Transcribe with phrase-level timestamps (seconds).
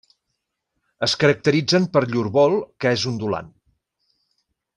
[1.07, 3.53] Es caracteritzen per llur vol que és ondulant.